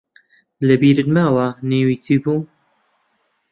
لەبیرت 0.67 1.07
ماوە 1.15 1.47
نێوی 1.69 1.97
چی 2.03 2.15
بوو؟ 2.23 2.37